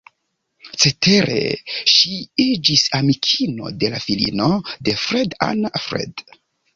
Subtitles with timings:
[0.83, 1.41] Cetere
[1.95, 2.15] ŝi
[2.45, 4.49] iĝis amikino de la filino
[4.89, 6.25] de Freud, Anna Freud.